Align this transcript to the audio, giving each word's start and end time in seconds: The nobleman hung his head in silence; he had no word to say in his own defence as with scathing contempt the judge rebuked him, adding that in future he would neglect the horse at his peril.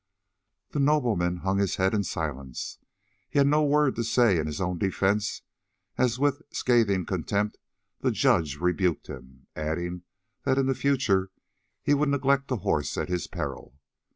The 0.71 0.79
nobleman 0.79 1.37
hung 1.45 1.59
his 1.59 1.75
head 1.75 1.93
in 1.93 2.03
silence; 2.03 2.79
he 3.29 3.37
had 3.37 3.45
no 3.47 3.63
word 3.63 3.95
to 3.97 4.03
say 4.03 4.39
in 4.39 4.47
his 4.47 4.59
own 4.59 4.79
defence 4.79 5.43
as 5.95 6.17
with 6.17 6.41
scathing 6.51 7.05
contempt 7.05 7.59
the 7.99 8.09
judge 8.09 8.57
rebuked 8.57 9.05
him, 9.05 9.45
adding 9.55 10.01
that 10.43 10.57
in 10.57 10.73
future 10.73 11.29
he 11.83 11.93
would 11.93 12.09
neglect 12.09 12.47
the 12.47 12.57
horse 12.65 12.97
at 12.97 13.09
his 13.09 13.27
peril. 13.27 13.79